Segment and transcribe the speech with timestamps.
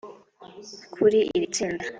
[0.93, 1.83] Kuri iri tsinda